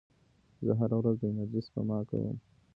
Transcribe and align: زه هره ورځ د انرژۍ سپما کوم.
زه 0.65 0.71
هره 0.79 0.95
ورځ 0.99 1.15
د 1.19 1.23
انرژۍ 1.29 1.61
سپما 1.67 1.99
کوم. 2.09 2.37